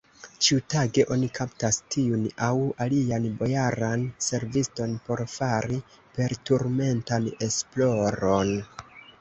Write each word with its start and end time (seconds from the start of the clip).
Ĉiutage 0.43 1.03
oni 1.15 1.27
kaptas 1.39 1.77
tiun 1.95 2.23
aŭ 2.47 2.55
alian 2.87 3.27
bojaran 3.41 4.07
serviston 4.29 4.97
por 5.11 5.23
fari 5.35 5.79
perturmentan 6.17 7.33
esploron. 7.51 8.59